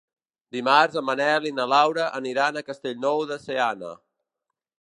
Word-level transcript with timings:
Dimarts 0.55 0.97
en 1.01 1.05
Manel 1.09 1.45
i 1.49 1.51
na 1.59 1.67
Laura 1.75 2.07
aniran 2.21 2.57
a 2.63 2.67
Castellnou 2.71 3.25
de 3.33 3.41
Seana. 3.47 3.97